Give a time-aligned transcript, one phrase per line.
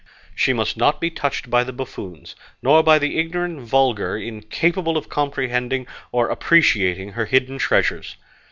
[0.33, 5.09] She must not be touched by the buffoons, nor by the ignorant vulgar, incapable of
[5.09, 8.17] comprehending or appreciating her hidden treasures.